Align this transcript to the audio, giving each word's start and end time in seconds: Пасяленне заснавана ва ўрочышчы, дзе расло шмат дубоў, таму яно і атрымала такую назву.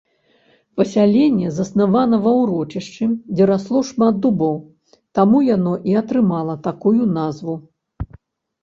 Пасяленне 0.79 1.51
заснавана 1.57 2.19
ва 2.23 2.33
ўрочышчы, 2.39 3.09
дзе 3.35 3.43
расло 3.51 3.85
шмат 3.91 4.13
дубоў, 4.25 4.57
таму 5.21 5.45
яно 5.55 5.73
і 5.93 6.01
атрымала 6.03 6.59
такую 6.67 7.03
назву. 7.21 7.55